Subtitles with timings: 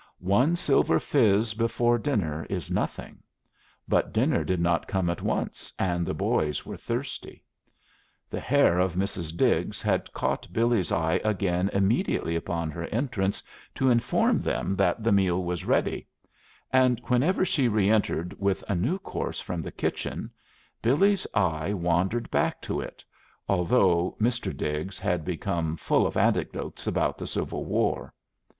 [0.33, 3.19] One silver fizz before dinner is nothing;
[3.87, 7.45] but dinner did not come at once, and the boys were thirsty.
[8.27, 9.37] The hair of Mrs.
[9.37, 13.43] Diggs had caught Billy's eye again immediately upon her entrance
[13.75, 16.07] to inform them that the meal was ready;
[16.73, 20.31] and whenever she reentered with a new course from the kitchen,
[20.81, 23.05] Billy's eye wandered back to it,
[23.47, 24.51] although Mr.
[24.57, 28.15] Diggs had become full of anecdotes about the Civil War.